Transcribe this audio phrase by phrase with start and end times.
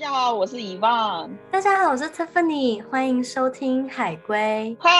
[0.00, 1.30] 大家好，我是伊万。
[1.50, 4.74] 大家好，我是 Tiffany，欢迎收听海龟。
[4.80, 4.90] 嗨，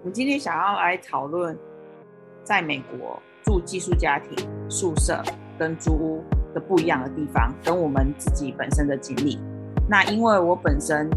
[0.00, 1.56] 我们今天想要来讨论，
[2.42, 4.36] 在美国住寄宿家庭
[4.68, 5.22] 宿舍
[5.56, 9.38] 跟租屋的不一样的地方，跟我们自己本身的经历。
[9.88, 11.08] 那因为我本身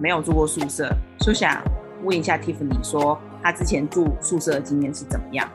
[0.00, 0.90] 没有住过宿舍，
[1.20, 1.62] 就想
[2.02, 5.46] 问一下 Tiffany，说她之前住宿舍的经验是怎么样？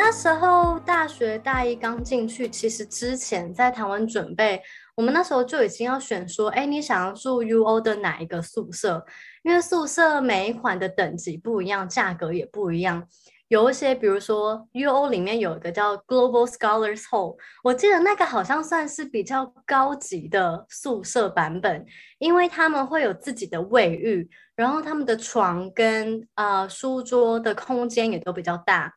[0.00, 4.62] 那时候大学大一刚进去，其实之前在台湾准备。
[4.94, 9.04] 我们那时候就已经要选说，哎，你想要住 UO 的哪一个宿舍？
[9.42, 13.08] 因为宿舍每一款的等级不一样，价格也不一样。
[13.48, 21.84] 有一些，比如说 UO 里面有一个叫 Global Scholars Hall，我记得那个好像算是比较高级的宿舍版本，
[22.20, 28.94] 因为他们会有自己的卫浴，然后他们的床跟呃书桌的空间也都比较大。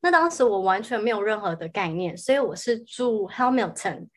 [0.00, 4.08] 那当时我完全没有任何的概念，所以我是住 Hamilton。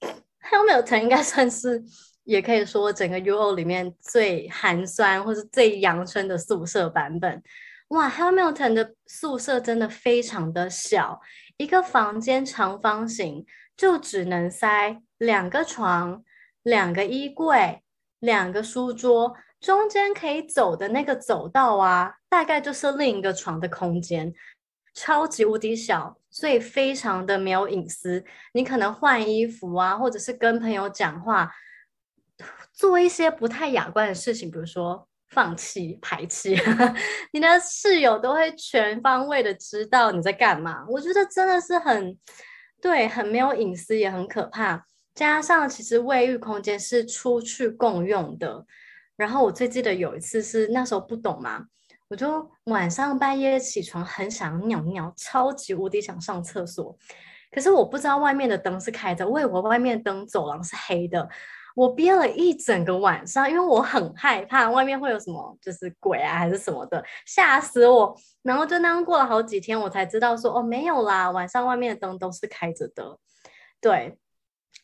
[0.40, 1.82] Hamilton 应该算是，
[2.22, 7.42] 也可以说整个 UO 里面最寒酸或是最阳春的宿舍版本。
[7.88, 11.20] 哇，Hamilton 的宿舍真的非常的小，
[11.56, 13.44] 一个房间长方形
[13.76, 16.22] 就只能塞两个床、
[16.62, 17.82] 两个衣柜、
[18.20, 24.32] 两个书桌，中间可以走的那个走道啊，大概就是另一个床的空间。
[24.94, 28.24] 超级无敌小，所以非常的没有隐私。
[28.52, 31.50] 你可能换衣服啊，或者是跟朋友讲话，
[32.72, 36.56] 做一些不太雅观的事情，比如说放气、排气，
[37.32, 40.86] 你的室友都会全方位的知道你在干嘛。
[40.88, 42.16] 我觉得真的是很，
[42.80, 44.86] 对，很没有隐私，也很可怕。
[45.14, 48.64] 加上其实卫浴空间是出去共用的。
[49.16, 51.66] 然后我最记得有一次是那时候不懂嘛。
[52.14, 56.96] 我就晚上半夜起床，很想尿尿，超级无敌想上厕所。
[57.50, 61.28] 可是我不知道外面的灯是开着，我以为外面灯走廊是黑的。
[61.74, 68.16] 我憋了一整个晚上，因为我很害怕外面会有什么，就是鬼啊还是什么的，吓死我。
[68.44, 73.18] 然后就那样过了好几天，我才知道说哦，没有啦，晚上外面的灯都是开着的。
[73.80, 74.16] 对。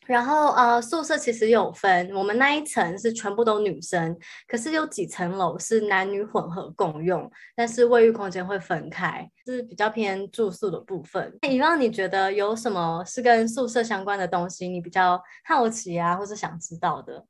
[0.07, 11.37] 然后呃，宿舍其实有分，我们那一层是全部都女生，可是有几层楼是男女混合共用，但是卫浴空间会分开，是比较偏住宿的部分。
[11.41, 17.25] 那以往你觉得有什么是跟宿舍相关的东西，你比较好奇啊，或是想知道的？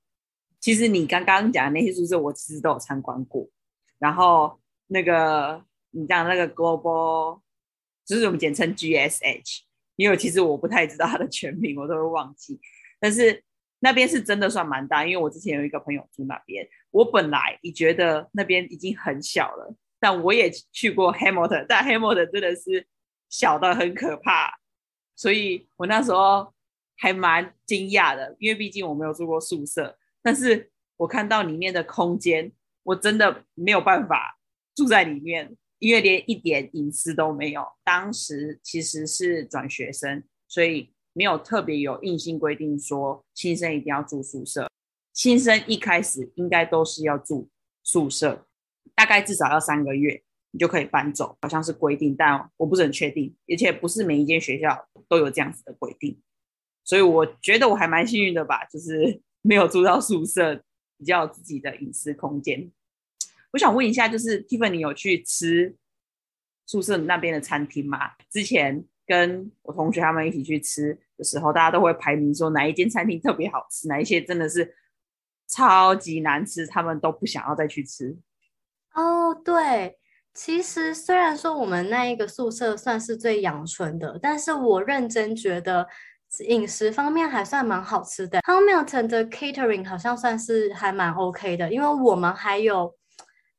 [0.59, 3.47] 其实你刚刚讲的那些宿舍，我其实都有参观过。
[3.99, 5.61] 然后那个
[5.91, 7.41] 你讲那个 Global，
[8.05, 9.61] 就是我们简称 GSH。
[10.01, 12.59] 因为其实我不太知道它的全名，我都会忘记。
[12.99, 13.43] 但是
[13.81, 16.67] 那边是真的算蛮大，因为我之前有一个朋友住那边。
[16.89, 22.87] 我本来也觉得那边已经很小了，但我也去过 Hamilton，但 Hamilton 真的是
[23.29, 24.57] 小的很可怕，
[25.15, 26.51] 所以我那时候
[26.97, 29.95] 还蛮惊讶的，因为毕竟我没有住过宿舍。
[30.23, 32.51] 但是我看到里面的空间，
[32.81, 34.39] 我真的没有办法
[34.75, 35.55] 住在里面。
[35.81, 44.69] 因为连一点隐私都没有，当时其实是转学生，所以没有特别有硬性规定说新生一定要住宿舍。
[45.11, 47.49] 新生一开始应该都是要住
[47.81, 48.45] 宿舍，
[48.93, 50.21] 大概至少要三个月，
[50.51, 56.21] 你就可以搬走，好像是规定，但我不是很确定，而且不是每一间学校都有这样子的规定，
[56.83, 60.63] 所以我觉得我还蛮幸运的吧，就是没有住到宿舍，
[60.99, 62.71] 比较有自己的隐私空间。
[63.51, 65.75] 我想问一下，就是 Tiffany 有去吃
[66.65, 68.11] 宿舍那边的餐厅吗？
[68.29, 74.73] 之前跟我同学他们一起去吃的时候，大家都会排名说哪一间餐厅特别好吃，哪一些真的是
[75.49, 78.15] 超级难吃，他们都不想要再去吃。
[78.93, 79.97] 哦，对，
[80.33, 85.85] 其实虽然说我们那一个宿舍算是最养春的，但是我认真觉得
[86.47, 88.39] 饮食方面还算蛮好吃的。
[88.43, 92.95] Hamilton 的 catering 好像算是还蛮 OK 的，因为我们还有。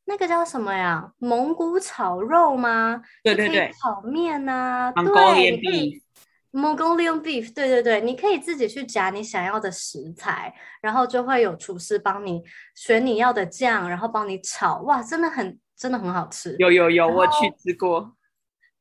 [0.04, 1.12] 那个叫什么呀？
[1.18, 3.00] 蒙古炒肉吗？
[3.22, 4.92] 对对对，炒面啊。
[4.92, 12.42] Mongolian beef，Mongolian beef，对对对，你可以自己去夹你想要的食材，然后就会有厨师帮你
[12.74, 14.80] 选你要的酱，然后帮你炒。
[14.82, 16.56] 哇，真的很真的很好吃。
[16.58, 18.16] 有有有，我去吃过。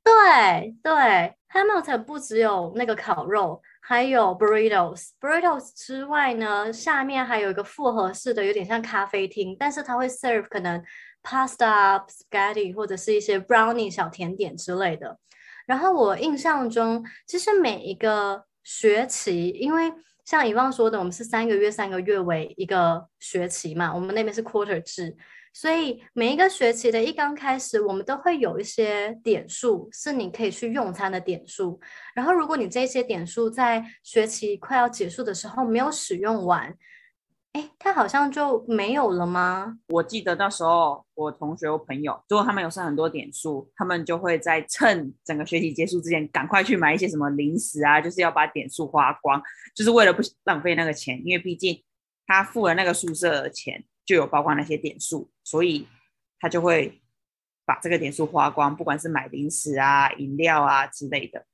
[0.03, 5.09] 对对，Hamilton 不只有那个烤肉，还有 burritos。
[5.21, 10.83] burritos 之外呢，下面还有一个复合式的，有点像咖啡厅，但是它会 serve 可能。
[11.23, 15.19] Pasta、spaghetti 或者是一些 brownie 小甜点之类的。
[15.65, 19.94] 然后我印象中，其实每一个学期，因为
[20.25, 25.15] 像以往说的，我们是三个月三个月为一个学期嘛，我们那边是 quarter 制，
[25.53, 31.79] 所以每一个学期的一刚开始，我们都会有一些点数是你可以去用餐的点数。
[32.15, 36.75] 然后如果你这些点数在学期快要结束的时候没有使用完，
[37.53, 39.77] 哎，他好像就没有了吗？
[39.89, 49.42] 我记得那时候我同学、我朋友，如果他们有剩很多点数，他们就会在趁整个学期结束之前，赶快去买一些什么零食啊，就是要把点数花光，
[49.75, 51.83] 就是为了不浪费那个钱，因为毕竟
[52.25, 55.86] 他付了那个宿舍的钱，就有包括那些点数，所以
[56.39, 57.01] 他就会
[57.65, 61.45] 把这个点数花光，不管是买零食啊、饮料啊之类的。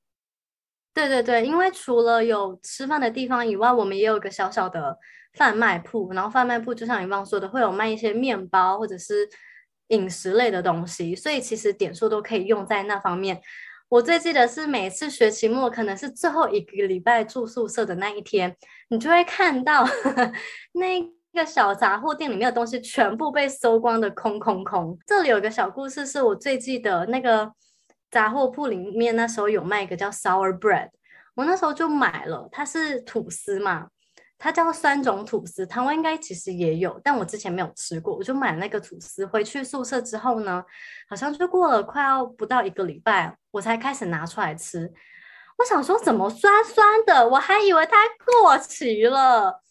[0.97, 4.97] 对对对，因为除了有吃饭的地方以外，我们也有个小小的。
[5.33, 9.29] 贩卖铺，然后贩卖铺就像你刚刚说的，会有卖一些面包或者是
[9.89, 13.39] 饮食类的东西，所以其实点数都可以用在那方面。
[13.88, 18.55] 我最记得是每次学期末，可能是最后一个礼拜住宿舍的那一天，
[18.89, 20.31] 你就会看到呵 呵
[20.71, 24.97] 那个小杂货店里面的东西全部被搜光的空空空。
[25.05, 27.51] 这里有个小故事，是我最记得那个
[28.09, 30.89] 杂货铺里面那时候有卖一个叫 sour bread，
[31.36, 33.88] 我那时候就买了，它是吐司嘛。
[34.39, 38.15] 它叫酸种吐司，台湾应该其实也有，但我之前没有吃过。
[38.15, 40.63] 我就买那个吐司回去宿舍之后呢，
[41.09, 44.94] 好像就过了快要不到一个礼拜，我才开始拿出来吃。
[45.57, 49.63] 我想说怎么酸酸的，我还以为它过期了，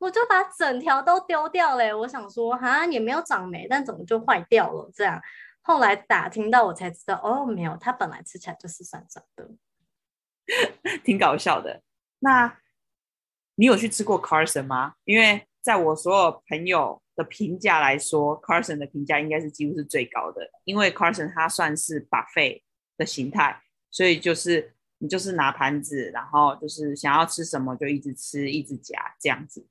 [0.00, 1.96] 我就把整条都丢掉了。
[1.96, 4.90] 我想说哈，也没有长霉，但怎么就坏掉了？
[4.92, 5.20] 这样
[5.62, 9.50] 后来打听到我才知道，哦，没有，它本来吃起来就是酸酸的，
[11.04, 11.82] 挺搞笑的。
[12.20, 12.58] 那。
[13.56, 14.94] 你有去吃过 Carson 吗？
[15.04, 20.40] 因为在我所有朋友的评价来说，Carson 的评价应该是几乎是最高的。
[20.64, 22.62] 因为 Carson 它算是 buffet
[22.96, 23.60] 的形态，
[23.90, 29.66] 所以就是你就是拿盘子，然后就是想要吃什么就一直吃，一直夹这样子。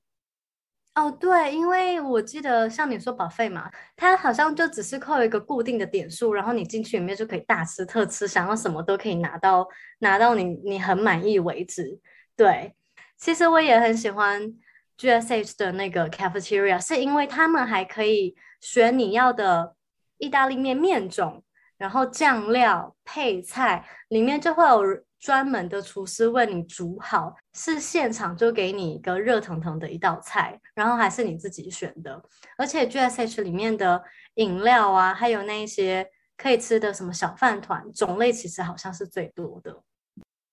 [0.94, 9.66] 哦，对，因为我记得像你说保费嘛，它好像就只是扣一个固定的点数，然后你进去里面就可以大吃特吃，想要什么都可以拿到，
[10.00, 11.98] 拿到你你很满意为止。
[12.36, 12.74] 对。
[13.16, 14.50] 其实我也很喜欢
[14.96, 19.76] GSH 的那个 cafeteria，是因为他们还可以选你要的
[20.16, 21.44] 意大利面面种，
[21.80, 24.82] 然后酱料配菜，里面就会有
[25.18, 32.22] 专门的厨师为你煮好，是现场就给你一个热腾腾的一道菜，然后还是你自己选的。
[32.58, 34.04] 而且 GSH 里面的
[34.34, 36.06] 饮料啊，还有那些
[36.36, 39.82] 可以吃的什么小饭团种类，其实好像是最多的。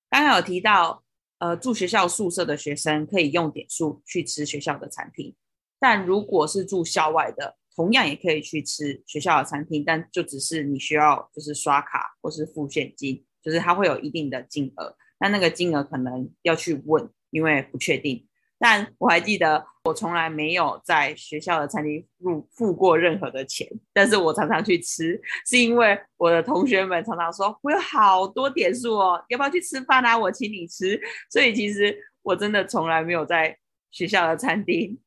[0.10, 1.04] 刚刚有提到。
[1.40, 5.36] 呃，住学校宿舍的学生可以用点数去吃学校的餐厅，
[5.80, 18.28] 但如果是住校外的，同样也可以去吃学校的餐厅，但就只是你需要就是刷卡或是付现金，就是它会有一定的金额，但那个金额可能要去问，因为不确定。
[18.60, 30.18] 但我还记得，我从来没有在学校的餐厅付付过任何的钱，但是我常常去吃，是因为我的同学们常常说，我有好多点数哦，要不要去吃饭啊？
[30.18, 31.00] 我请你吃。
[31.30, 33.56] 所以其实我真的从来没有在
[33.92, 34.98] 学校的餐厅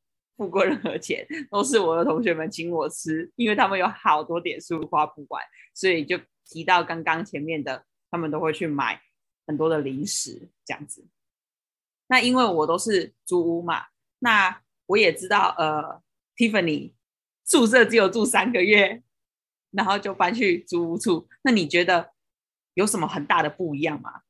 [0.41, 5.39] 付过任何钱，都是我的同学们请我吃，因为他们有好多点数花不完，
[5.75, 8.99] 所以就提到刚刚前面的，他们都会去买
[9.45, 11.07] 很多的零食这样子。
[12.07, 13.83] 那因为我都是租屋嘛，
[14.17, 16.01] 那我也知道，呃
[16.35, 16.95] ，Tiffany
[17.45, 19.03] 宿舍只有住三个月，
[19.69, 21.29] 然后就搬去租屋处。
[21.43, 22.13] 那你觉得
[22.73, 24.21] 有什么很大的不一样吗？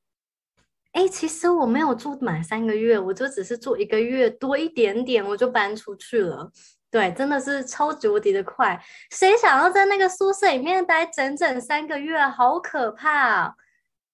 [0.93, 6.51] 哎，其实我没有住满三个月，我就只是住一个月多一点点，我就搬出去了。
[6.89, 8.77] 对，真的是超级无敌的快。
[9.11, 13.55] 谁想要在那个宿舍里面待整整三个月，好可怕！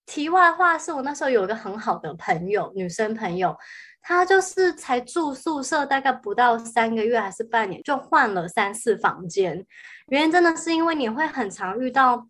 [0.05, 3.57] 题外话是我那时候有一个很好的朋友，女生朋友，
[4.03, 9.65] 她就是才住宿舍大概不到三个月还是半年，就换了三四房间。
[10.09, 12.27] 原因真的是因为你会很常遇到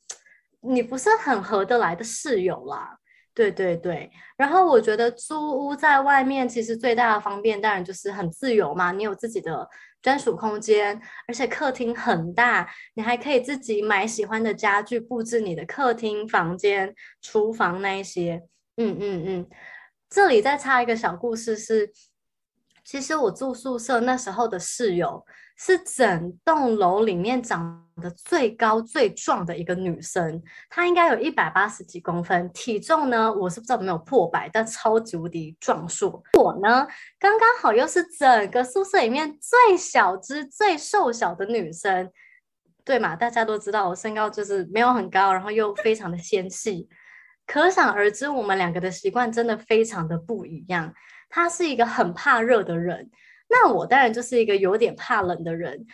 [0.62, 2.98] 你不是很合得来的室友啦。
[3.38, 9.70] 对对对，然后我觉得租屋在外面其实最大的方便当然就是很自由嘛，你有自己的
[10.02, 16.92] 专属空间，而且客厅很大，你还可以自己买喜欢的家具布置你的客厅、房间、
[17.22, 18.42] 厨房那一些。
[18.78, 19.48] 嗯嗯嗯，
[20.10, 21.92] 这里再插一个小故事是，
[22.88, 25.22] 其实我住宿舍那时候的室友。
[25.60, 30.40] 是整栋楼里面长得最高最壮的一个女生，
[30.70, 36.22] 她应该有一百八十几公分，体重呢，我是不知道有没有破百，但超级无敌壮硕。
[36.34, 42.12] 我呢，刚刚好又是整个宿舍里面最小只、最瘦小的女生，
[42.86, 43.16] 对嘛？
[43.16, 46.88] 大家都知道我身高就是没有很高，然后又非常的纤细，
[47.48, 50.94] 可想而知，我们两个的习惯真的非常的不一样。
[51.30, 53.10] 他是一个很怕热的人。
[53.50, 55.86] 那我当然就是一个有点怕冷的人，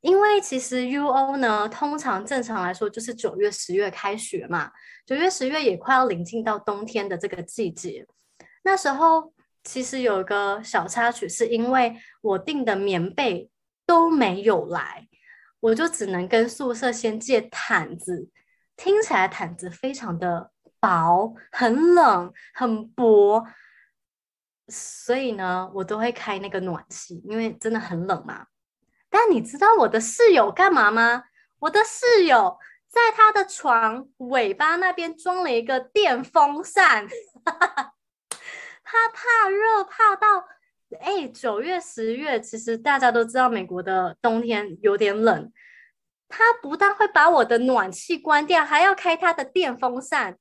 [0.00, 4.70] 因为其实 UO 呢，通常正常来说就是九月、十月开学嘛，
[5.04, 8.06] 九月、十月也快要临近到冬天的这个季节。
[8.62, 9.32] 那时候
[9.64, 13.50] 其实有一个小插曲，是因为我订的棉被
[13.84, 15.08] 都没有来，
[15.58, 18.28] 我就只能跟宿舍先借毯子。
[18.76, 23.44] 听起来毯子非常的薄，很冷，很薄，
[24.70, 28.46] 所以呢，我都会开那个暖气，因为真的很冷嘛。
[29.10, 31.24] 但你知道我的室友干嘛吗？
[31.58, 32.58] 我的室友
[32.88, 37.08] 在他的床尾巴那边装了一个电风扇，
[37.44, 40.46] 他怕热怕到，
[41.00, 45.52] 哎，九月十月，其实大家都知道美国的冬天有点冷，
[46.28, 50.38] 他不但会把我的暖气关掉，还要开他的电风扇，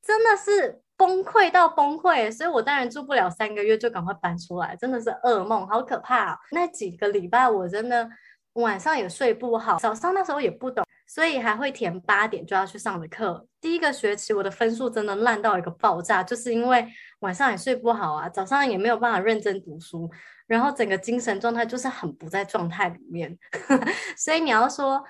[0.00, 0.80] 真的是。
[1.04, 6.38] 崩溃到崩溃，所以我当然住不了三个月，就赶快搬出来，真的是噩梦，好可怕哦。
[6.52, 8.08] 那几个礼拜我真的
[8.52, 13.44] 晚上也睡不好，早上那时候也不懂，所以还会填八点就要去上的课。
[13.60, 16.86] 第一个学期我的分数真的烂到一个爆炸，就是因为
[17.18, 20.08] 晚上也睡不好啊，早上也没有办法认真读书，
[20.46, 23.36] 然后整个精神状态就是很不在状态里面。
[24.16, 25.02] 所以你要说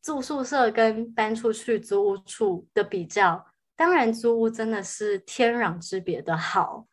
[0.00, 3.44] 住宿舍跟搬出去租屋处的比较。
[3.76, 6.86] 当然，租屋真的是天壤之别的好，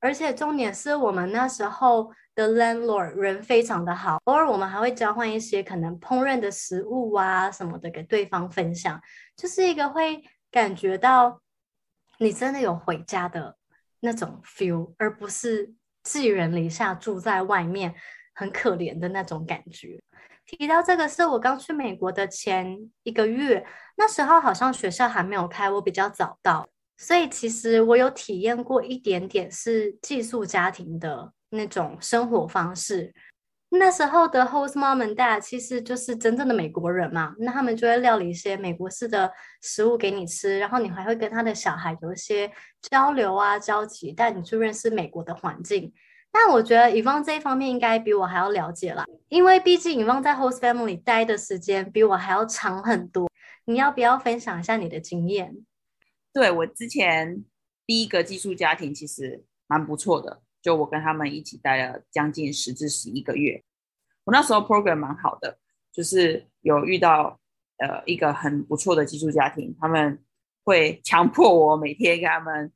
[0.00, 9.00] 而且重点是我们那时候的 landlord 人非常的好，偶尔我们还会交换一些可能烹饪的食物啊什么的给对方分享，
[9.36, 11.40] 就是一个会感觉到
[12.18, 13.56] 你真的有回家的
[14.00, 15.72] 那种 feel，而不是
[16.02, 17.94] 寄人篱下住在外面
[18.34, 20.02] 很可怜的那种感觉。
[20.46, 23.64] 提到这个是我刚去美国的前一个月，
[23.96, 33.14] 那时候好像学校还没有开，我比较早到，所以其实我有体验过一点点是寄宿家庭的那种生活方式。
[33.70, 39.28] 那时候的 host mom and dad 其实就是真正的美国人嘛，那他们就会料理一些美国式的
[39.62, 45.92] 食物给你吃，然后你还会跟他的小孩有一些交流啊、交集，带你去认识美国的环境。
[46.36, 53.30] 但我觉得以旺这一方面应该比我还要了解啦，因为毕竟以旺在 host family 待的时间比我还要长很多。
[53.66, 55.54] 你要不要分享一下你的经验？
[56.32, 57.44] 对，我之前
[57.86, 63.62] 第一个寄宿家庭其实蛮不错的，就我跟他们一起待了将近十至十一个月。
[64.24, 65.56] 我那时候 program 蛮好的，
[65.92, 67.38] 就是有遇到
[67.78, 70.20] 呃一个很不错的寄宿家庭，他们
[70.64, 72.72] 会强迫我每天跟他们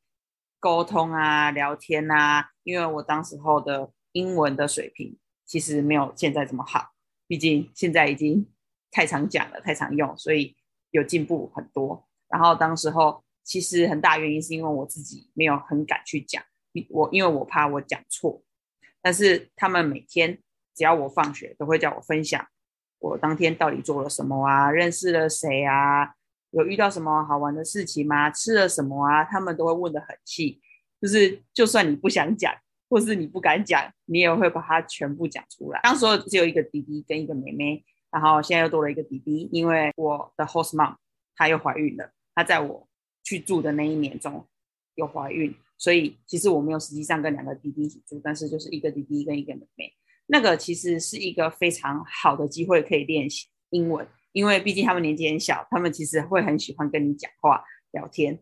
[0.58, 2.50] 沟通啊、聊天啊。
[2.62, 6.90] 因为我当时候的英文的水平其实没有现在这么好，
[7.26, 8.46] 毕竟现在已经
[8.90, 10.56] 太常讲了，太常用，所以
[10.90, 12.06] 有进步很多。
[12.28, 16.42] 然后当时候其实很大原因是因为我自己没有很敢去讲，
[16.90, 18.42] 我因为我怕我讲错。
[19.00, 20.38] 但是他们每天
[20.74, 22.46] 只要我放学都会叫我分享
[22.98, 26.14] 我当天到底做了什么啊，认识了谁啊，
[26.50, 28.30] 有遇到什么好玩的事情吗？
[28.30, 29.24] 吃了什么啊？
[29.24, 30.60] 他们都会问得很细。
[31.00, 32.52] 就是，就算你不想讲，
[32.88, 35.80] 或是你不敢讲，你也会把它全部讲出来。
[35.82, 40.96] 当时只有一个弟弟跟一个妹妹，然后现在又多了一个弟弟，因为我的 host mom
[41.36, 42.88] 她又怀孕了，她在我
[43.22, 44.44] 去住的那一年中
[44.96, 49.92] 有怀孕，所以其实我没有实际上跟两个弟弟一起住，但是就是一个弟弟跟一个妹妹。
[50.26, 58.38] 那个其实是一个非常好的机会可以练习英文，因为毕竟他们年纪很小，他们其实会很喜欢跟你讲话聊天，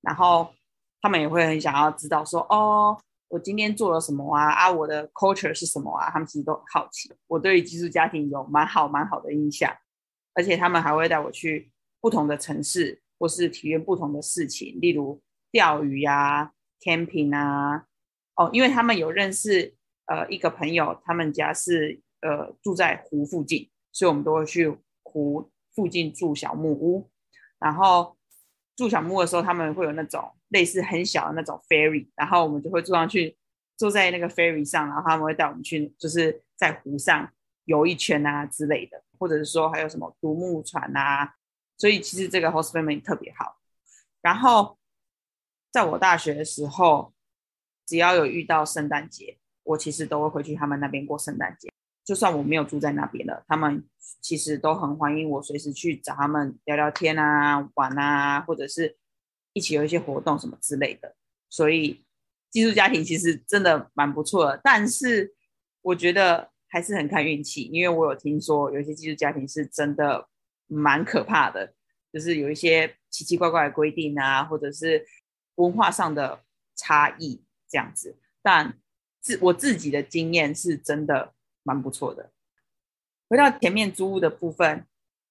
[0.00, 0.52] 然后。
[1.04, 4.48] 他们也会很想要知道说，哦，我今天做了什么啊？
[4.48, 6.08] 啊，我的 culture 是什么啊？
[6.10, 7.12] 他们其实都很好奇。
[7.26, 9.70] 我对于寄宿家庭有蛮好蛮好的印象，
[10.32, 15.20] 而且他们还会带我去不同的城市，或是体验不同的事情，例如
[15.52, 17.84] 钓鱼啊、camping 啊。
[18.36, 19.74] 哦，因为他们有认识
[20.06, 24.74] 呃一个朋友，他们家是呃住在湖附近，所以我们都会去
[25.14, 27.08] 湖附近住小木屋，
[27.58, 28.14] 然后。
[28.76, 33.36] 住小木屋的时候，他们会有那种类似很小的那种 ferry，然后我们就会坐上去，
[33.76, 37.32] 坐在那个 ferry 上，然后他们会带我们去，就是在湖上
[37.66, 41.36] 游一圈啊之类的，或者是说还有什么独木船啊，
[41.78, 43.60] 所以其实这个 host family 特别好。
[44.20, 44.76] 然后
[45.70, 47.14] 在我大学的时候，
[47.86, 51.72] 只要有遇到圣诞节，我其实都会回去他们那边过圣诞节。
[52.04, 53.82] 就算我没有住在那边了，他们
[54.20, 58.98] 其实都很欢迎我随时去找他们聊聊天啊、玩啊，或者是
[59.54, 61.14] 一起有一些活动什么之类的。
[61.48, 62.04] 所以
[62.50, 65.34] 寄宿家庭其实真的蛮不错的，但是
[65.80, 70.28] 我觉得还是很看运气，因为我有听说有些寄宿家庭是真的
[70.66, 71.72] 蛮可怕的，
[72.12, 75.06] 就是有一些奇奇怪怪的规定啊，或者是
[75.54, 76.42] 文化上的
[76.76, 78.18] 差异这样子。
[78.42, 78.78] 但
[79.22, 81.33] 自我自己的经验是真的。
[81.64, 82.30] 蛮不错的。
[83.28, 84.86] 回到前面租屋的部分，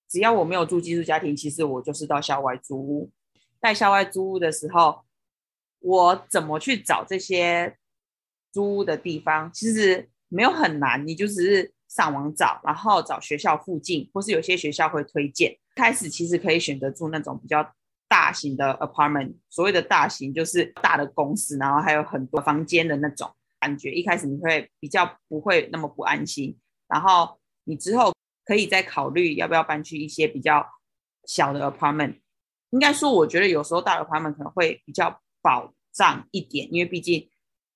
[0.09, 3.09] 只要我没有住寄宿家庭，其实我就是到校外租屋。
[3.61, 5.05] 在校外租屋的时候，
[5.79, 7.77] 我怎么去找这些
[8.51, 9.49] 租屋的地方？
[9.53, 15.57] 其实没有很难，你就只是上网找，然后找学校附近，或是有些学校会推荐。
[15.75, 17.73] 开始其实可以选择住那种比较
[18.07, 23.91] 大型的 apartment，所谓的大型就是大的公司，然后还有很多房间的那种感觉。
[23.91, 30.67] 一开始你会比较不会那么不安心，然后你之后可以再考虑要不要搬去一些比较
[31.25, 32.19] 小的 apartment。
[32.71, 37.29] 应该说，我觉得有时候大的 apartment 可能会比较保障一点，因为毕竟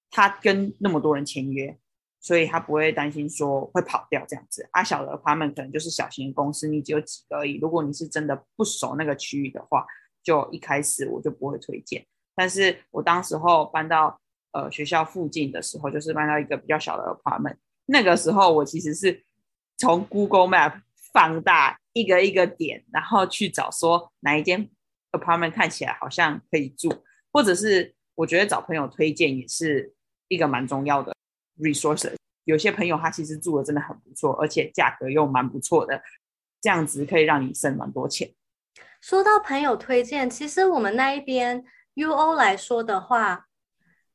[0.09, 1.79] 他跟那么多人签约，
[2.19, 4.67] 所以他不会担心说会跑掉这样子。
[4.71, 7.59] 啊，小的 apartment 可能就是小型公司，你只有几个而已。
[7.59, 9.85] 如果你是真的不熟那个区域的话，
[10.21, 12.05] 就一开始我就不会推荐。
[12.35, 14.19] 但是我当时候搬到
[14.51, 19.23] 呃学校附近的时候，就是搬到一个比较小的 apartment，那个时候我其实是
[19.77, 20.81] 从 Google Map
[21.13, 24.69] 放大一个一个点，然后去找说哪一间。
[25.13, 26.93] apartment 看起来好像可以住，
[27.31, 29.95] 或者是我觉得找朋友推荐也是
[30.27, 31.15] 一个蛮重要的
[31.57, 32.15] resources。
[32.43, 35.99] 有些朋友他其实住的真的很不错，而且价格又蛮不错的，
[36.61, 38.29] 这样子可以让你省蛮多钱。
[39.01, 41.63] 说到朋友推荐，其实我们那一边
[41.95, 43.46] UO 来说的话。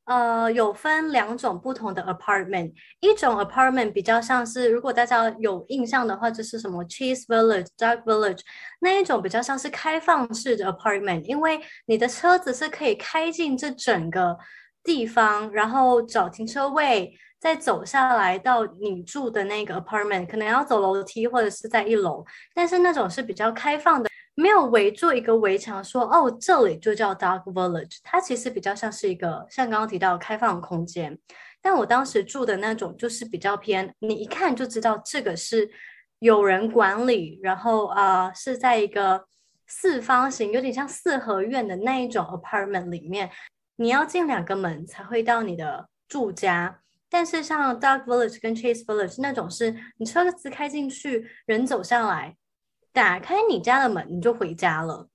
[0.05, 8.41] 呃，有分两种不同的 apartment，一种 apartment 比较像是，如果大家有印象的话，就是什么 cheese Village、Dark Village
[8.81, 14.37] 那一种比较像是开放式的 apartment，因为你的车子是可以开进这整个
[14.83, 24.09] 地方，然后找停车位，再走下来到你住的那个 apartment，可能要走楼梯或者是在一楼，但是那种是比较开放的。
[24.35, 27.99] 没有围住一个围墙，说哦，这里就叫 Dark Village。
[28.03, 31.17] 它其实比较像是一个像刚刚提到开放空间。
[31.61, 35.69] 但我当时住的那种就是比较偏，你一看就知道这个是
[36.19, 39.25] 有人管理，然后啊、是在一个
[39.67, 43.29] 四方形，有点像四合院的那一种 apartment 里面。
[43.75, 46.79] 你要进两个门才会到你的住家。
[47.09, 52.35] 但是像 Dark Village 跟 Chase Village 那种是你车子开进去，人走下来。
[52.93, 55.09] 打开你家的门，你就回家了。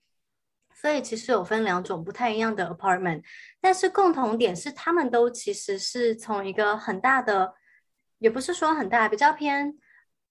[0.74, 3.22] 所以其实有分两种不太一样的 apartment，
[3.60, 7.54] 但是共同点是，他们都其实是从一个很大的，
[8.18, 9.78] 也不是说很大，比较偏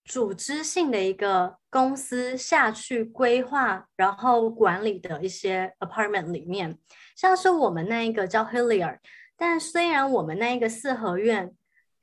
[0.05, 6.77] 组织性的一个公司下去规划，然后管理的一些 apartment 里面，
[7.15, 8.99] 像是我们那一个叫 Hillier，
[9.36, 11.55] 但虽然我们那一个四合院。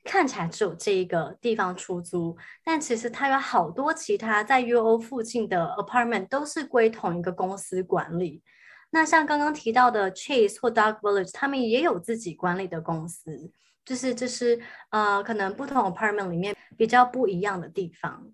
[0.05, 8.43] 看起来只有这一个地方出租，但其实它有好多其他在 UO 附近的 apartment 都是归同一个公司管理。
[8.91, 13.51] 那像刚刚提到的 Chase 或 Dark Village，他们也有自己管理的公司，
[13.83, 18.31] 就是这是呃可能不同 apartment 里面比较不一样的地方。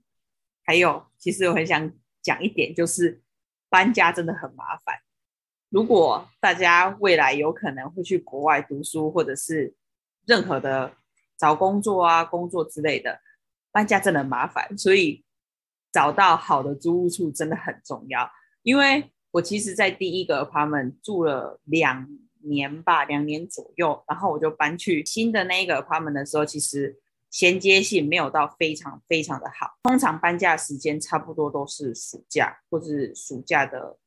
[0.65, 3.21] 还有，其实我很想讲一点，就是
[3.69, 4.99] 搬家真的很麻烦。
[5.69, 9.73] 如果大家未来有可能会去国外读书，或者是
[10.27, 10.97] 任何的。
[11.41, 13.19] 找工作啊，工作之类的，
[13.71, 15.25] 搬家真的麻烦，所以
[15.91, 18.29] 找到好的租屋处真的很重要。
[18.61, 22.07] 因为我其实，在第一个 apartment 住了两
[22.43, 26.99] 年吧，两年左右，然后我就搬去新的那一个 apartment 的时候，其实
[27.31, 29.79] 衔接性没有到非常非常的好。
[29.81, 33.97] 通常搬家时间差不多都是暑假或是暑假的。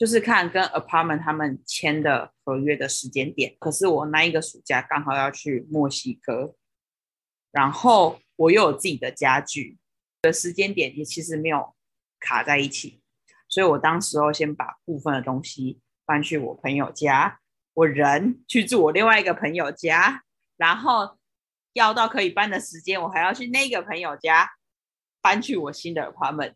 [0.00, 6.54] 就是看跟 apartment 他们签的合约的时间点，可是我那一个暑假刚好要去墨西哥，
[7.52, 9.76] 然后我又有自己的家具，
[10.22, 11.76] 的时间点也其实没有
[12.18, 13.02] 卡在一起，
[13.46, 17.38] 所以我当时候先把部分的东西搬去我朋友家，
[17.74, 20.22] 我人去住我另外一个朋友家，
[20.56, 21.18] 然后
[21.74, 24.48] 要到可以搬的时间，我还要去那个朋友家
[25.20, 26.54] 搬去我新的 apartment，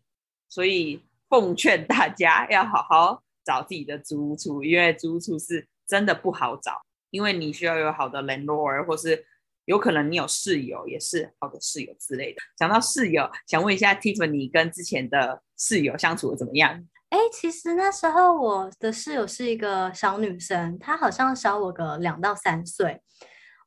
[0.49, 3.21] 所以奉劝大家要好好。
[3.45, 6.81] 找自己的租屋处，因为租屋处是真的不好找，
[7.11, 9.23] 因为你需要有好的 landlord，或是
[9.65, 12.41] 有可能你有室友也是好的室友之类的。
[12.57, 16.83] 讲到室友，想问一下 Tiffany 跟之前的室友相处的怎么样？
[17.09, 22.99] 哎，其实那时候我的室友是一个小女生，她好像小我个两到三岁。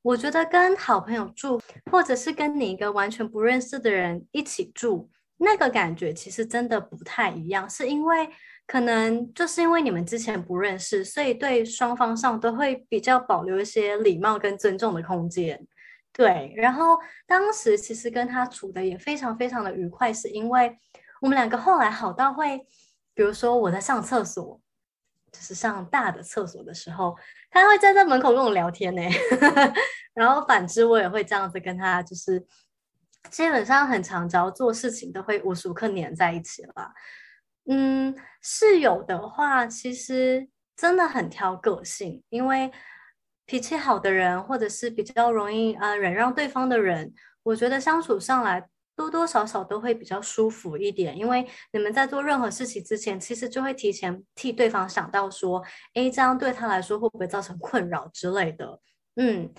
[0.02, 1.60] 我觉得跟好朋友住，
[1.90, 8.28] 或者是跟你一个完全不认识的人一起住，那个感觉其实真的不太一样，是因为。
[8.68, 15.66] 可能就是因为你们之前不认识，所以对双方上都会比较保留一些礼貌跟尊重的空间。
[16.12, 20.78] 对，然后当时其实跟他处的也非常非常的愉快，是因为
[21.22, 22.58] 我们两个后来好到会，
[23.14, 24.60] 比如说我在上厕所，
[25.32, 27.16] 就是上大的厕所的时候，
[27.50, 29.02] 他会站在门口跟我聊天呢。
[30.12, 32.44] 然后反之，我也会这样子跟他就是
[33.30, 36.92] 基本上很常，只要做事情都会无时无刻黏在一起了。
[37.70, 42.72] 嗯，室友的话，其实真的很挑个性，因为
[43.44, 58.80] 脾气好的人，或者是比较容易啊、忍让对方的人，我觉得相处上来多多少少都会比较舒服一点，因为你们在做任何事情之前，其实就会提前替对方想到说，诶，这样对他来说会不会造成困扰之类的。
[59.16, 59.52] 嗯。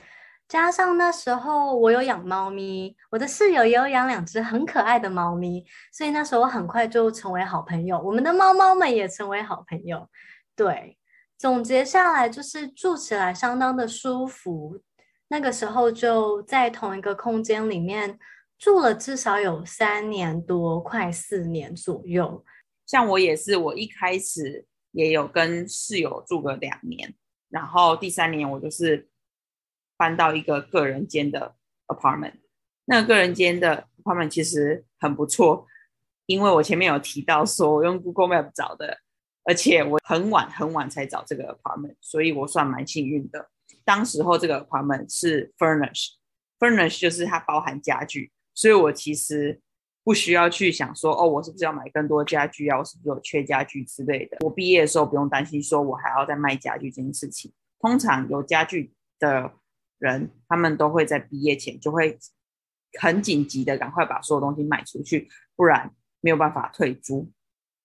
[0.50, 8.02] 加上那时候我有养猫咪，我的室友也有养两只很可爱的猫咪，所以那时候我很快就成为好朋友。
[8.02, 10.10] 我们的猫猫们也成为好朋友。
[10.56, 10.98] 对，
[11.38, 14.82] 总结下来就是住起来相当的舒服。
[15.28, 18.18] 那个时候就在同一个空间里面
[18.58, 22.44] 住了至少有三年多，快四年左右。
[22.88, 27.14] 像我也是，我一开始也有跟室友住个两年，
[27.50, 29.08] 然后第三年我就是。
[30.00, 31.56] 搬到一个个人间的
[31.88, 32.36] apartment，
[32.86, 35.68] 那个人间的 apartment 其实很不错，
[36.26, 39.00] 因为我前面有提到说我用 Google Map 找的，
[39.44, 43.50] 而且我很晚很晚才找这个 apartment，所以我算蛮幸运的。
[43.84, 49.60] 当时候这个 apartment 是 furnish，furnish 就是它包含家具，所以我其实
[50.06, 54.38] 不需要去想说哦，我是不是要买更多家具啊，我是不是有缺家具之类的。
[54.46, 57.52] 我毕业的时候不用担心说我还要再卖家具这件事情。
[57.82, 59.52] 通常有家具的。
[60.00, 62.18] 人他们都会在毕业前就会
[63.00, 67.32] 很紧急的赶快把所有东西卖出去，不然没有办法退租。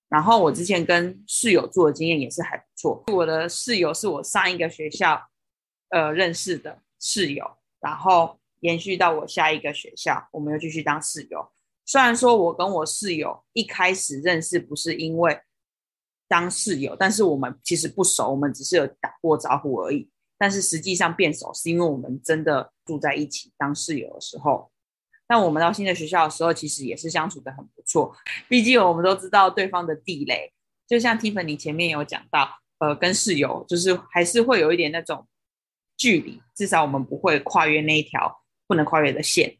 [0.08, 5.28] 然后我之前跟室友住的经验也是还不错，我的室友是我上一个学校
[5.90, 7.44] 呃认识的室友，
[7.80, 11.50] 然后延续到我下一个学校，我们又继续当室友。
[11.84, 15.38] 虽然说我跟我室友一开始认识不是因为
[16.28, 20.08] 当室友，但是我们其实不熟，我们只是有打过招呼而已。
[20.36, 24.70] 但是实际上变熟是因为我们真的住在一起当室友的时候，
[25.26, 28.14] 但我们到新的学校的时候，其实也是相处的很不错。
[28.48, 30.52] 毕竟我们都知道对方的地雷，
[30.86, 35.26] 就像 Tiffany 前面有讲到，呃，跟室友就是还是会有一点那种
[35.96, 39.56] 距离，至少我们不会跨越那一条不能跨越的线，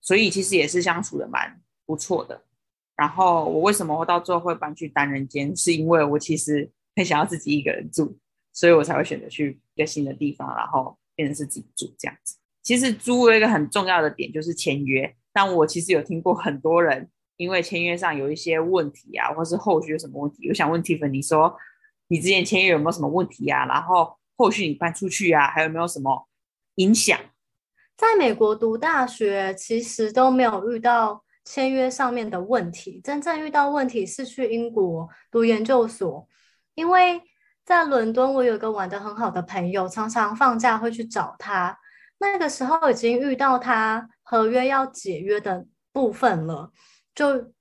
[0.00, 2.44] 所以其实也是相处的蛮不错的。
[2.94, 8.19] 然后我为什么会到最后会搬去单人间，是因为我其实很想要自己一个人住。
[8.52, 12.36] 所以我才会选择去一个新的地方，然后变成是自己住这样子。
[12.62, 21.56] 其实租有一个很重要的点就是签约，但我其实有听过很多人因为签约上有一些问题啊，或是后续有什么问题，我想问 Tiffany 说，
[22.08, 23.64] 你之前签约有没有什么问题啊？
[23.66, 26.28] 然后后续你搬出去啊，还有没有什么
[26.74, 27.18] 影响？
[27.96, 36.28] 在美国读大学其实都没有遇到签约上面的问题，真正遇到问题是去英国读研究所，
[36.74, 37.22] 因为。
[37.70, 41.78] 在伦敦，我有个玩得很好的朋友，常常放假会去找他。
[42.18, 46.72] 那个时候已经遇到他合约要解约的部分了，
[47.14, 47.52] 就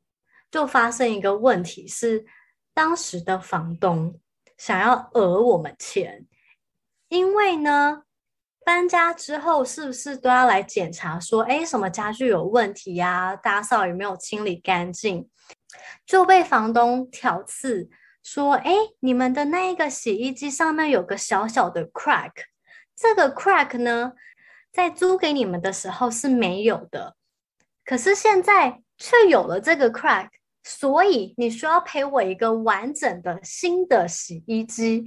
[0.50, 2.26] 就发生一个问题是，
[2.74, 4.20] 当时的房东
[4.58, 6.26] 想要讹我们钱，
[7.10, 8.02] 因为呢，
[8.66, 13.36] 搬家之后是不是都要来检查说，哎，什么家具有问题呀？
[13.36, 15.30] 打扫有没有清理干净？
[16.08, 17.88] 就被房东挑刺。
[18.24, 22.32] 说，哎，你们的那一个洗衣机上面有个小小的 crack，
[22.96, 24.14] 这个 crack 呢，
[24.72, 27.16] 在租给你们的时候是没有的，
[27.86, 30.30] 可是现在却有了这个 crack，
[30.64, 35.06] 所以你需要赔我一个完整的新的洗衣机。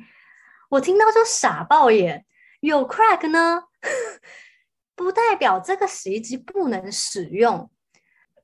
[0.70, 2.25] 我听到就傻爆眼，
[2.61, 3.64] 有 crack 呢，
[4.96, 7.70] 不代表这个洗衣机不能使用。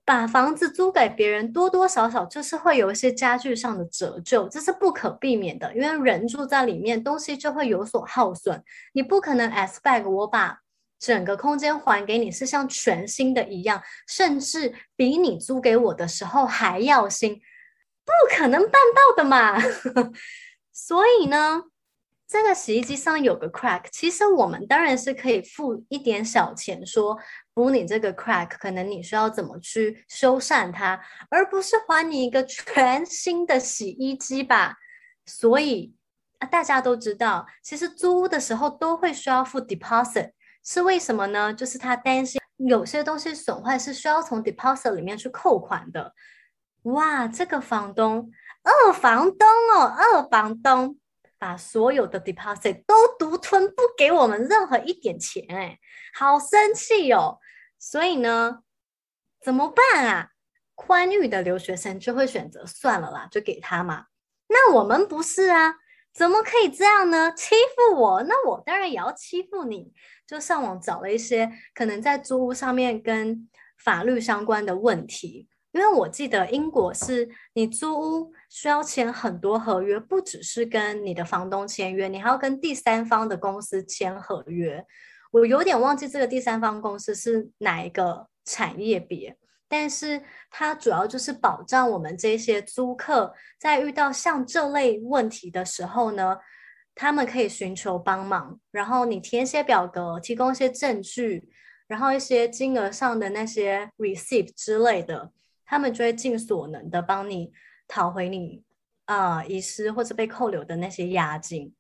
[0.09, 5.71] 把房子租给别人，多多少少就是会有一些家具上的折旧，这是不可避免的。
[5.75, 8.65] 因为人住在里面，东西就会有所耗损。
[8.95, 10.61] 你不可能 expect 我把
[10.99, 19.61] 整个空间还给你是像全新的一样，甚至比你租给我的时候还要新，不可能办到的嘛。
[20.73, 21.65] 所以呢，
[22.29, 27.19] 这个洗衣机上有个 crack，其实我们当然是可以付一点小钱说。
[27.55, 34.77] 补你这个 crack，可能你需要怎么去修缮它，而不是还你一个全新的洗衣机吧。
[35.27, 35.93] 所以
[36.39, 40.31] 啊，大家都知道，其实租屋的时候都会需要付 deposit，
[40.65, 41.53] 是为什么呢？
[41.53, 46.15] 就是他担心有些东西损坏是需要从 deposit 里面去扣款的。
[46.83, 48.31] 哇，这个房东，
[48.63, 50.97] 二房东哦，二房东
[51.39, 55.79] 把所有的 deposit 都独吞，不给我们任何一点钱，哎，
[56.15, 57.39] 好生气哦。
[57.79, 58.63] 所以呢，
[59.41, 60.31] 怎么办啊？
[60.75, 64.07] 宽裕的留学生就会选择算了啦，就给他嘛。
[64.49, 65.75] 那我们不是啊？
[66.15, 67.33] 怎么可以这样呢？
[67.37, 69.93] 欺负我，那我当然也要欺负你。
[70.27, 73.49] 就上网找了一些可能在租屋上面跟
[73.83, 75.49] 法律相关的问题。
[75.73, 84.85] 因为我记得英国是你租屋需要签很多合约，不只是跟你的房东签约，你还要跟第三方的公司签合约。
[85.31, 89.37] 我有点忘记这个第三方公司是哪一个产业别，
[89.69, 96.39] 但是它主要就是保障我们这些租客在遇到像这类问题的时候呢，
[96.95, 101.51] 他们可以寻求帮忙，然后你填写表格，提供一些证据，
[101.87, 105.33] 然后一些金额上的那些 receipt 之类的。
[105.67, 107.53] 他们就会尽所能的帮你
[107.89, 108.63] 讨回你
[109.07, 111.75] 啊遗失或者被扣留的那些押金。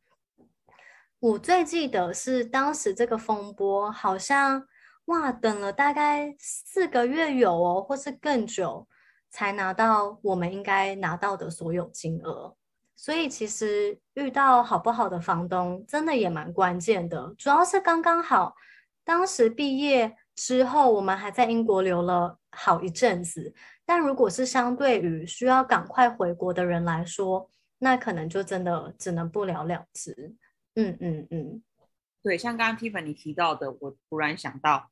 [1.21, 4.66] 我最记得是当时这个风波好像
[5.07, 8.87] 哇，等了大概四个月有哦，或是更久
[9.31, 12.57] 才拿到我们应该拿到的所有金额。
[12.94, 18.55] 所以其实遇到好不好的房东真的也蛮关键的，主要是刚刚好，
[19.05, 23.53] 当时毕业之后我们还在英国留了好一阵子。
[23.85, 30.37] 但如果是相对于需要赶快回国的人来说，那可能就真的只能不了了之。
[30.77, 31.62] 嗯嗯嗯，
[32.22, 34.90] 对，像刚刚 Tiffany 提到的，我突然想到，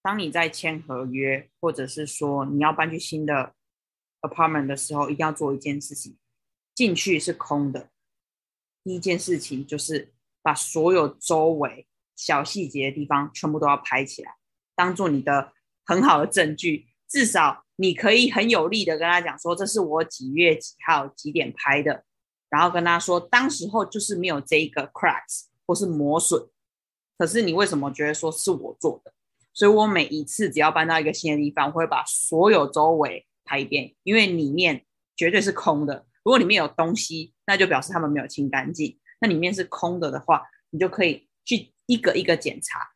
[0.00, 3.52] 当你在签合约，或者是说你要搬去新的
[4.20, 6.16] apartment 的时候，一定要做一件事情：
[6.72, 7.88] 进去是空的。
[8.84, 14.36] 第一件事情就是把所有周围小细节的地方全部都要拍起来，
[14.74, 15.52] 当做你的
[15.84, 17.62] 很好的证据，至少。
[17.76, 22.04] 你可以很有力的跟他讲说，这是我几月几号几点拍的，
[22.48, 26.48] 然后跟他说，当时候就是没有这一个 cracks 或是磨损，
[27.18, 29.12] 可是你为什么觉得说是我做的？
[29.52, 34.84] 所以我每一次只要搬到一个新的地方，我会把所有周围拍一遍，因为里面
[35.16, 36.06] 绝对是空的。
[36.22, 38.96] 如果里面有东西，那就表示他们没有清干净。
[39.20, 42.93] 那里面是空的的话，你就可以去一个一个检查。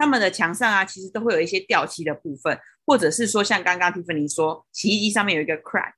[0.00, 2.58] 他们的墙上啊，其实都会有一些掉漆的部分。
[2.86, 5.92] 或者是说，像刚刚 Tiffany 说，洗衣机上面有一个 crack，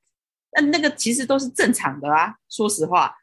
[0.51, 2.35] 那那个其实都是正常的啊。
[2.51, 3.17] 说实话，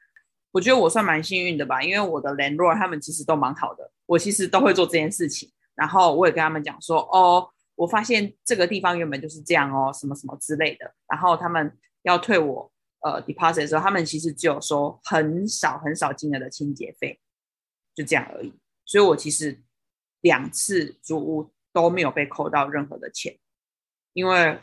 [0.52, 5.52] 我觉得我算蛮幸运的吧，因为我的 landlord 他们其实都蛮好的，我其实都会做这件事情。
[5.76, 10.92] 然后我也跟他们讲说，哦，我发现这个地方原本就是这样哦，什么什么之类的。
[11.08, 17.20] 然后他们要退我呃 deposit 的时候，他们其实只有收很少很少金额的清洁费，
[17.94, 18.52] 就这样而已。
[18.86, 19.62] 所以我其实
[20.22, 23.38] 两次租屋都没有被扣到任何的钱。
[24.14, 24.60] 因为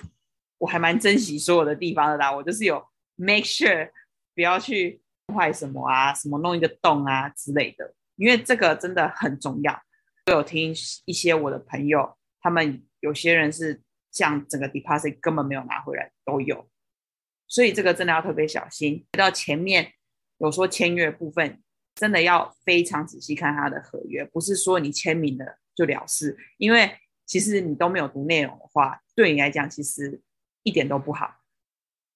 [0.59, 3.91] 我还蛮珍惜所有的地方的啦，我就是有 make sure
[4.35, 5.01] 不要去
[5.35, 9.83] 坏什么啊，什么弄一个洞啊之类的，因为这个真的很重要。
[10.27, 16.69] 我有听一些我的朋友，他们有些人是像整个 deposit 根本没有拿回来都有，
[17.47, 19.07] 所以这个真的要特别小心。
[19.13, 19.93] 到前面
[20.39, 21.63] 有说签约部分，
[21.97, 29.03] 真的要非常仔细看他的合约，不是说你签名了就了事，因为其实你都没有读内容的话。
[29.15, 30.21] 对你来讲，其实
[30.63, 31.37] 一点都不好。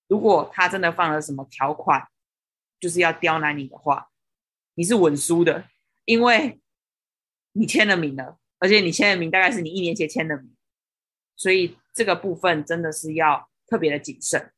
[0.07, 2.07] 如果他真的放了什么条款，
[2.79, 4.11] 就是要刁难你的话，
[4.75, 5.65] 你是稳输的，
[6.05, 6.61] 因为
[7.53, 10.55] 你签了名了，而且你签的名大概是你一年前签的名，
[11.37, 14.53] 所以这个部分真的是要特别的谨慎。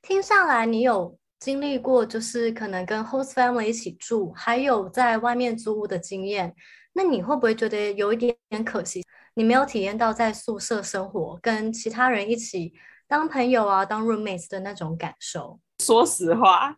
[0.00, 6.54] 听上来，你有经历过，就是可能跟 host family 一起住，还有在外面租屋的经验，
[6.92, 9.02] 那你会不会觉得有一点点可惜？
[9.34, 12.72] 你没有体验到在宿舍生活，跟其他人一起
[13.08, 15.58] 当朋友啊，当 roommates 的那种感受。
[15.80, 16.76] 说实话，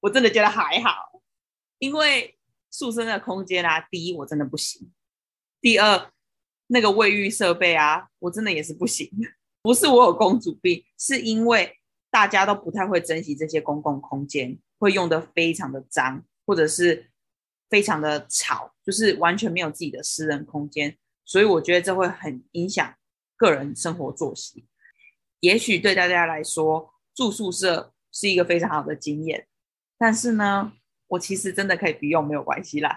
[0.00, 1.20] 我真的觉得还好，
[1.78, 2.38] 因为
[2.70, 4.90] 宿舍的空间啊，第一我真的不行，
[5.60, 6.10] 第二
[6.68, 9.10] 那个卫浴设备啊，我真的也是不行。
[9.60, 11.76] 不是我有公主病，是因为
[12.16, 17.10] 大家都不太会珍惜这些公共空间，会用得非常的脏，或者是
[17.68, 20.96] 非常的吵，就是完全没有自己的私人空间。
[21.26, 22.94] 所以我觉得这会很影响
[23.36, 24.64] 个人生活作息。
[25.40, 29.46] 也许对大家来说，住宿舍是一个非常好的经验，
[29.98, 30.72] 但是呢，
[31.08, 32.96] 我其实真的可以不用，没有关系啦。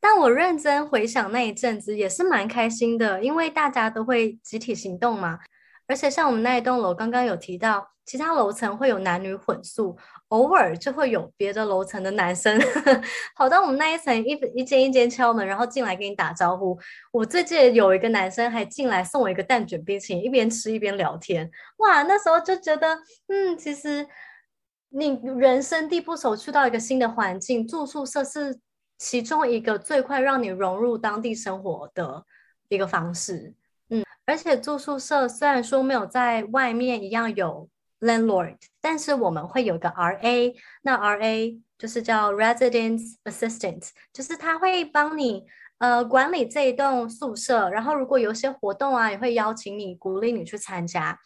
[0.00, 5.38] 但我认真回想那一阵子，也是蛮开心的，因为大家都会集体行动嘛。
[5.86, 9.94] 而且像我们那一栋楼，刚刚有提到，其他楼层会有男女混宿。
[10.28, 12.58] 偶尔就会有别的楼层的男生
[13.34, 16.78] 跑到我们那一层一一间一间敲门，然后进来跟你打招呼。
[17.12, 21.50] 我最近有一个男生还进来送我一个蛋卷冰淇淋，一边吃一边聊天。
[21.78, 22.94] 哇，那时候就觉得，
[23.28, 24.06] 嗯，其实
[24.90, 28.58] 你人生地不熟，去到一个新的环境，住宿舍是
[28.98, 32.24] 其中一个最快让你融入当地生活的
[32.68, 33.54] 一个方式。
[33.88, 37.66] 嗯，而且住宿舍虽然说没有在外面一样有。
[38.00, 45.44] Landlord，但是我们会有个 RA，那 RA 就是叫 Residence Assistant，就是他会帮你
[45.78, 51.18] 呃管理这一栋宿舍，然后如果有些活动啊，也会邀请你，鼓励你去参加。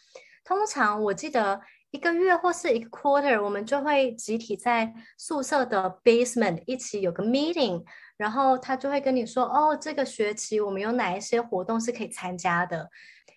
[0.43, 7.83] 通常我记得一个月或是一个 quarter，我们就会集体在宿舍的 basement 一起有个 meeting，
[8.17, 12.89] 然后他就会跟你说，哦，这个学期我们有哪一些活动是可以参加的。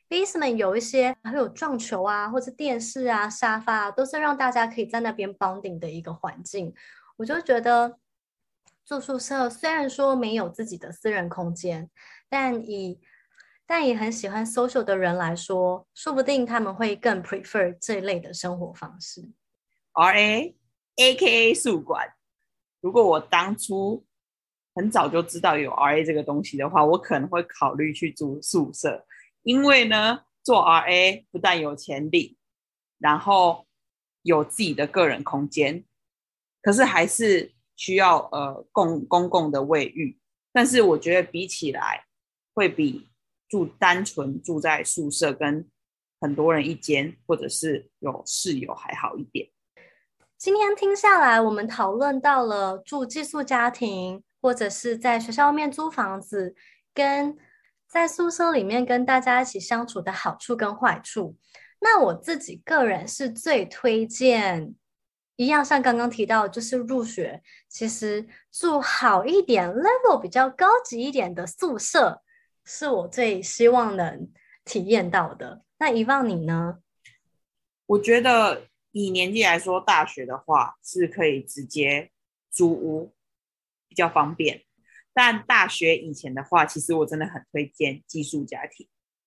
[0.08, 6.74] Basement 有一些还有撞球啊，或者电视啊、沙发啊，都是让大家可以在那边 bonding 的一个环境。
[7.16, 7.98] 我就觉得
[8.84, 11.90] 住宿舍虽然说没有自己的私人空间，
[12.28, 13.00] 但以
[13.66, 19.28] 但也很喜欢 social 的人来说，说不定他们会更 prefer 这一类的生活方式。
[19.94, 20.54] RA
[20.96, 22.06] AKA 宿管，
[22.80, 24.04] 如果我当初
[24.74, 29.05] 很早就知道有 RA 这个东西的话，我可能会考虑去住宿舍。
[29.46, 32.36] 因为呢，做 RA 不但有潜力，
[32.98, 33.64] 然后
[34.22, 35.84] 有自己的个人空间，
[36.60, 40.18] 可是还是需要呃共公共的卫浴。
[40.52, 42.06] 但是我觉得比起来，
[42.54, 43.08] 会比
[43.48, 45.70] 住单纯住在宿舍跟
[46.20, 49.48] 很多人一间，或者是有室友还好一点。
[50.36, 56.56] 今天听下来，我们讨论到了住寄宿家庭，或者是在学校外面租房子，
[56.92, 57.38] 跟
[57.88, 61.36] 在宿舍里面跟大家一起相处的好处跟坏处，
[61.80, 64.74] 那我自己个人是最推荐，
[65.36, 72.22] 一样像刚刚提到，就是入学其实住好一点、level 比较高级一点的宿舍，
[72.64, 74.30] 是我最希望能
[74.64, 75.62] 体验到的。
[75.78, 76.78] 那以往你呢？
[77.86, 82.10] 我觉得以年纪来说，大学的话是可以直接
[82.50, 83.14] 租屋，
[83.88, 84.65] 比较方便。
[85.18, 88.86] 但大学以前的话，其实我真的很推荐寄宿家庭，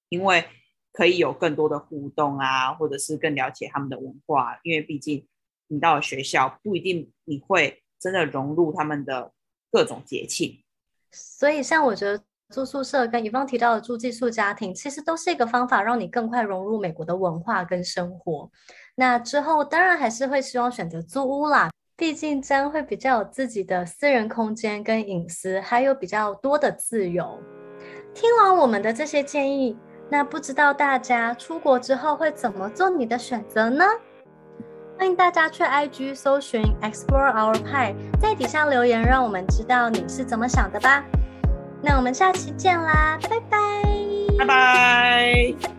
[0.10, 0.46] 因为
[0.94, 4.60] 可以有更多的互动啊，或者是更了解他们的文化。
[4.62, 5.28] 因为毕竟
[5.68, 9.34] 你到了学校，不一定你会真的融入他们的
[9.72, 10.64] 各种节庆。
[11.12, 12.24] 所以，像我觉得
[12.54, 18.52] 住宿舍跟乙方提到的住寄宿家庭，其实都是一个方法，让你更快融入美国的文化跟生活。
[18.94, 21.72] 那之后，当然还是会希望选择租屋啦。
[22.00, 27.38] 毕竟将会比较有自己的私人空间跟隐私，还有比较多的自由。
[28.14, 29.78] 听完我们的这些建议，
[30.10, 33.84] 那不知道大家出国之后会怎么做你的选择呢？
[34.98, 41.04] 欢迎大家去 IG 搜寻 Explore Our Pie，在底下留言，让我们知道你是怎么想的吧。
[41.84, 43.60] 那我们下期见啦，拜拜，
[44.40, 45.79] 拜拜。